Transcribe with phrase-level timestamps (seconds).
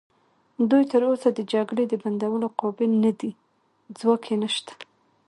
[0.69, 3.31] دوی تراوسه د جګړې د بندولو قابل نه دي،
[3.99, 4.73] ځواک یې نشته.